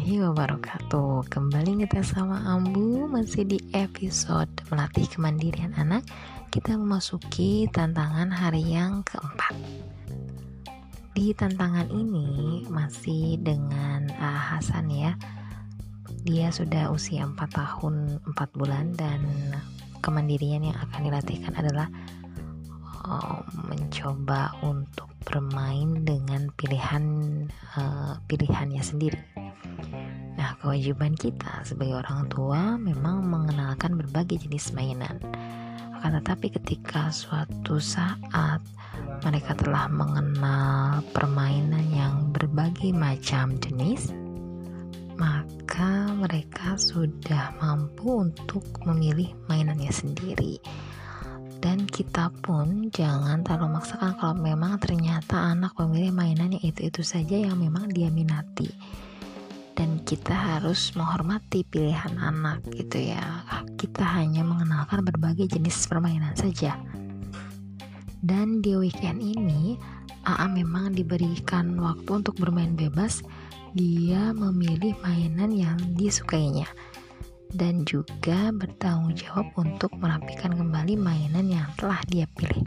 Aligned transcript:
warahmatullahi 0.00 0.32
wabarakatuh. 0.32 1.28
Kembali 1.28 1.84
kita 1.84 2.00
sama 2.00 2.40
Ambu 2.48 3.04
Masih 3.04 3.44
di 3.44 3.60
episode 3.76 4.48
Melatih 4.72 5.04
kemandirian 5.12 5.76
anak. 5.76 6.08
Kita 6.48 6.72
memasuki 6.72 7.68
tantangan 7.68 8.32
hari 8.32 8.64
yang 8.64 9.04
keempat. 9.04 9.52
Di 11.12 11.36
tantangan 11.36 11.92
ini 11.92 12.64
Masih 12.72 13.44
dengan 13.44 14.08
uh, 14.16 14.40
Hasan 14.56 14.88
ya. 14.88 15.12
Dia 16.24 16.48
sudah 16.48 16.88
usia 16.88 17.28
4 17.28 17.36
tahun 17.36 18.24
4 18.24 18.56
bulan 18.56 18.96
Dan 18.96 19.52
kemandirian 20.00 20.64
yang 20.64 20.80
akan 20.80 21.12
dilatihkan 21.12 21.52
adalah 21.60 21.92
uh, 23.04 23.44
Mencoba 23.68 24.56
untuk 24.64 25.12
bermain 25.28 26.08
dengan 26.08 26.48
pilihan 26.56 27.04
uh, 27.76 28.16
pilihannya 28.24 28.80
sendiri 28.80 29.39
Nah, 30.40 30.56
kewajiban 30.56 31.12
kita 31.20 31.60
sebagai 31.68 32.00
orang 32.00 32.24
tua 32.32 32.80
memang 32.80 33.28
mengenalkan 33.28 33.92
berbagai 33.92 34.40
jenis 34.48 34.72
mainan. 34.72 35.20
Akan 36.00 36.16
tetapi 36.16 36.56
ketika 36.56 37.12
suatu 37.12 37.76
saat 37.76 38.64
mereka 39.20 39.52
telah 39.52 39.84
mengenal 39.92 41.04
permainan 41.12 41.84
yang 41.92 42.32
berbagai 42.32 42.88
macam 42.88 43.52
jenis, 43.60 44.16
maka 45.20 46.08
mereka 46.16 46.80
sudah 46.80 47.52
mampu 47.60 48.24
untuk 48.24 48.64
memilih 48.88 49.36
mainannya 49.44 49.92
sendiri. 49.92 50.56
Dan 51.60 51.84
kita 51.84 52.32
pun 52.40 52.88
jangan 52.88 53.44
terlalu 53.44 53.76
memaksakan 53.76 54.16
kalau 54.16 54.40
memang 54.40 54.80
ternyata 54.80 55.52
anak 55.52 55.76
memilih 55.76 56.16
mainan 56.16 56.56
yang 56.56 56.64
itu-itu 56.64 57.04
saja 57.04 57.36
yang 57.36 57.60
memang 57.60 57.92
dia 57.92 58.08
minati 58.08 58.72
dan 59.78 60.02
kita 60.02 60.32
harus 60.32 60.92
menghormati 60.98 61.62
pilihan 61.64 62.16
anak 62.18 62.64
gitu 62.74 63.14
ya. 63.14 63.44
Kita 63.78 64.04
hanya 64.04 64.44
mengenalkan 64.44 65.00
berbagai 65.06 65.56
jenis 65.56 65.88
permainan 65.88 66.36
saja. 66.36 66.76
Dan 68.20 68.60
di 68.60 68.76
weekend 68.76 69.24
ini 69.24 69.80
AA 70.28 70.46
memang 70.52 70.92
diberikan 70.92 71.80
waktu 71.80 72.10
untuk 72.20 72.36
bermain 72.36 72.76
bebas. 72.76 73.24
Dia 73.72 74.34
memilih 74.36 74.98
mainan 75.00 75.54
yang 75.54 75.78
disukainya. 75.96 76.68
Dan 77.50 77.82
juga 77.82 78.52
bertanggung 78.54 79.16
jawab 79.16 79.48
untuk 79.58 79.90
merapikan 79.98 80.54
kembali 80.54 80.94
mainan 80.94 81.50
yang 81.50 81.66
telah 81.80 81.98
dia 82.06 82.28
pilih. 82.38 82.62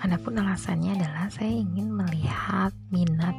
Adapun 0.00 0.38
alasannya 0.38 0.96
adalah 0.96 1.26
saya 1.32 1.50
ingin 1.50 1.92
melihat 1.92 2.72
minat 2.88 3.36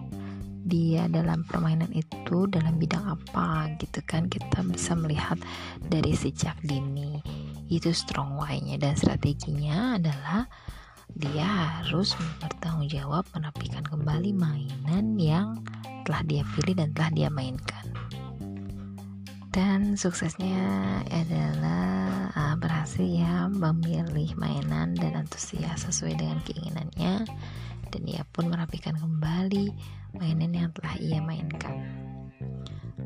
dia 0.71 1.11
dalam 1.11 1.43
permainan 1.43 1.91
itu 1.91 2.47
dalam 2.47 2.79
bidang 2.79 3.03
apa 3.03 3.67
gitu 3.75 3.99
kan 4.07 4.31
kita 4.31 4.63
bisa 4.63 4.95
melihat 4.95 5.35
dari 5.83 6.15
sejak 6.15 6.55
dini. 6.63 7.19
Itu 7.67 7.91
strong 7.91 8.39
why-nya 8.39 8.79
dan 8.79 8.95
strateginya 8.95 9.99
adalah 9.99 10.47
dia 11.11 11.43
harus 11.43 12.15
bertanggung 12.39 12.87
jawab 12.87 13.27
menapikan 13.35 13.83
kembali 13.83 14.31
mainan 14.31 15.19
yang 15.19 15.59
telah 16.07 16.23
dia 16.23 16.47
pilih 16.55 16.79
dan 16.79 16.95
telah 16.95 17.11
dia 17.11 17.27
mainkan. 17.27 17.85
Dan 19.51 19.99
suksesnya 19.99 20.63
adalah 21.11 22.31
uh, 22.31 22.55
berhasil 22.55 23.03
ya 23.03 23.51
memilih 23.51 24.31
mainan 24.39 24.95
dan 24.95 25.19
antusias 25.19 25.83
sesuai 25.83 26.15
dengan 26.15 26.39
keinginannya 26.47 27.27
dan 27.91 28.07
ia 28.07 28.23
pun 28.31 28.47
merapikan 28.47 28.95
kembali 28.95 29.69
mainan 30.15 30.55
yang 30.55 30.71
telah 30.71 30.95
ia 30.97 31.19
mainkan. 31.19 31.83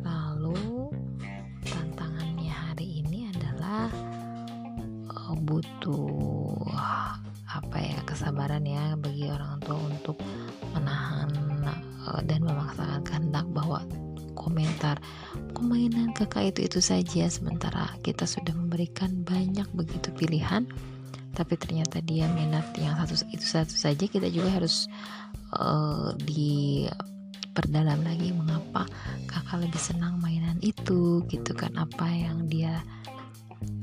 Lalu 0.06 0.94
tantangannya 1.66 2.53
hari 2.53 3.01
ini 3.01 3.34
adalah 3.34 3.90
uh, 5.09 5.35
butuh 5.41 6.69
apa 7.50 7.78
ya 7.81 8.00
kesabaran 8.06 8.63
ya 8.63 8.94
bagi 9.00 9.25
orang 9.31 9.57
tua 9.66 9.79
untuk 9.81 10.18
menahan 10.78 11.34
uh, 12.06 12.22
dan 12.22 12.46
memaksakan 12.46 13.02
kehendak 13.02 13.46
bahwa 13.50 13.81
komentar 14.38 15.02
permainan 15.56 16.13
kakak 16.13 16.53
itu 16.53 16.69
itu 16.69 16.79
saja 16.84 17.25
sementara 17.31 17.90
kita 18.06 18.28
sudah 18.28 18.53
memberikan 18.53 19.23
banyak 19.25 19.66
begitu 19.73 20.13
pilihan 20.13 20.67
tapi 21.35 21.59
ternyata 21.59 22.00
dia 22.00 22.31
minat 22.31 22.72
yang 22.79 22.96
satu 22.96 23.28
itu 23.35 23.44
satu 23.44 23.75
saja 23.75 24.07
kita 24.07 24.31
juga 24.31 24.56
harus 24.56 24.88
uh, 25.51 26.16
diperdalam 26.23 28.00
lagi 28.07 28.31
mengapa 28.31 28.88
kakak 29.28 29.68
lebih 29.68 29.81
senang 29.84 30.16
mainan 30.23 30.56
itu 30.63 31.22
gitu 31.28 31.51
kan. 31.51 31.75
Apa 31.75 32.07
yang 32.07 32.47
dia 32.47 32.79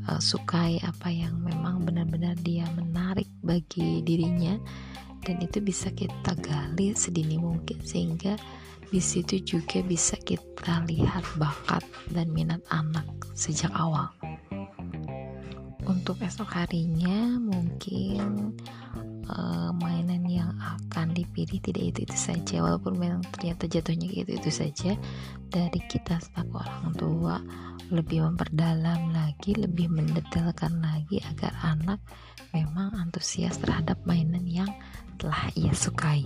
uh, 0.08 0.20
sukai 0.20 0.80
apa 0.80 1.12
yang 1.12 1.36
memang 1.44 1.84
benar-benar 1.84 2.34
dia 2.40 2.64
menarik 2.72 3.28
bagi 3.44 4.00
dirinya. 4.00 4.56
Dan 5.22 5.38
itu 5.38 5.62
bisa 5.62 5.86
kita 5.94 6.34
gali 6.42 6.98
sedini 6.98 7.38
mungkin 7.38 7.78
sehingga 7.86 8.34
di 8.90 8.98
situ 8.98 9.38
juga 9.38 9.78
bisa 9.86 10.19
kita 10.19 10.82
lihat 10.90 11.22
bakat 11.38 11.86
dan 12.10 12.26
minat 12.34 12.58
anak 12.74 13.06
sejak 13.32 13.70
awal 13.72 14.10
untuk 15.87 16.22
esok 16.22 16.48
harinya 16.54 17.38
mungkin 17.43 18.54
uh, 19.26 19.70
mainan 19.76 20.22
yang 20.26 20.50
akan 20.59 21.15
dipilih 21.15 21.59
tidak 21.59 21.94
itu 21.94 21.98
itu 22.06 22.16
saja 22.16 22.62
walaupun 22.62 22.98
memang 22.98 23.22
ternyata 23.34 23.66
jatuhnya 23.66 24.09
itu 24.10 24.38
itu 24.38 24.50
saja 24.50 24.93
dari 25.50 25.81
kita 25.91 26.19
sebagai 26.22 26.62
orang 26.62 26.93
tua 26.94 27.37
lebih 27.93 28.25
memperdalam 28.25 29.12
lagi 29.12 29.53
lebih 29.59 29.93
mendetailkan 29.93 30.81
lagi 30.81 31.20
agar 31.28 31.53
anak 31.62 32.00
memang 32.56 32.93
antusias 32.97 33.60
terhadap 33.60 34.00
mainan 34.09 34.44
yang 34.49 34.70
telah 35.20 35.49
ia 35.54 35.72
sukai. 35.76 36.25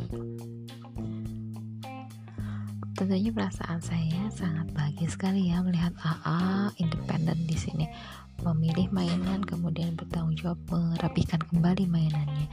Tentunya 2.97 3.29
perasaan 3.29 3.77
saya 3.85 4.25
sangat 4.33 4.73
bahagia 4.73 5.09
sekali 5.13 5.53
ya 5.53 5.61
melihat 5.61 5.93
AA 6.01 6.73
independen 6.81 7.45
di 7.45 7.53
sini 7.53 7.76
memilih 8.77 8.93
mainan 8.93 9.41
kemudian 9.41 9.97
bertanggung 9.97 10.37
jawab 10.37 10.61
merapikan 10.69 11.41
kembali 11.49 11.89
mainannya. 11.89 12.45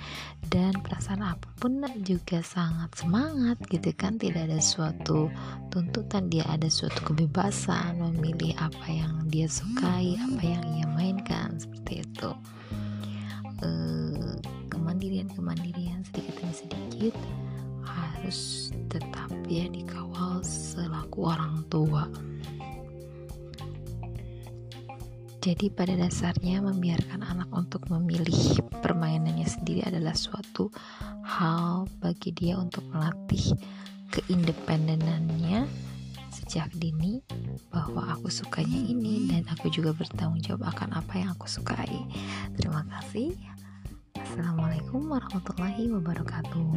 Dan 0.48 0.72
perasaan 0.80 1.20
apa 1.20 1.52
pun 1.60 1.84
juga 2.00 2.40
sangat 2.40 2.96
semangat 2.96 3.60
gitu 3.68 3.92
kan 3.92 4.16
tidak 4.16 4.48
ada 4.48 4.64
suatu 4.64 5.28
tuntutan 5.68 6.32
dia 6.32 6.48
ada 6.48 6.72
suatu 6.72 7.12
kebebasan 7.12 8.00
memilih 8.00 8.56
apa 8.56 8.88
yang 8.88 9.28
dia 9.28 9.52
sukai 9.52 10.16
apa 10.16 10.40
yang 10.48 10.64
ia 10.80 10.88
mainkan 10.96 11.60
seperti 11.60 12.08
itu. 12.08 12.32
E, 13.60 13.70
kemandirian 14.72 15.28
kemandirian 15.28 16.08
sedikit 16.08 16.40
demi 16.40 16.56
sedikit 16.56 17.16
harus 17.84 18.72
tetap 18.88 19.28
ya 19.52 19.68
dikawal 19.68 20.40
selaku 20.40 21.28
orang 21.28 21.68
tua 21.68 22.08
Jadi 25.44 25.68
pada 25.76 25.92
dasarnya 26.00 26.64
membiarkan 26.64 27.20
anak 27.20 27.52
untuk 27.52 27.84
memilih 27.92 28.64
permainannya 28.80 29.44
sendiri 29.44 29.84
adalah 29.84 30.16
suatu 30.16 30.72
hal 31.28 31.84
bagi 32.00 32.32
dia 32.32 32.56
untuk 32.56 32.88
melatih 32.88 33.52
keindependenannya 34.16 35.68
sejak 36.32 36.72
dini 36.80 37.20
bahwa 37.68 38.16
aku 38.16 38.32
sukanya 38.32 38.88
ini 38.88 39.28
dan 39.28 39.44
aku 39.52 39.68
juga 39.68 39.92
bertanggung 39.92 40.40
jawab 40.40 40.72
akan 40.80 40.96
apa 40.96 41.12
yang 41.20 41.36
aku 41.36 41.52
sukai. 41.52 41.92
Terima 42.56 42.88
kasih. 42.88 43.36
Assalamualaikum 44.16 45.12
warahmatullahi 45.12 45.92
wabarakatuh. 45.92 46.72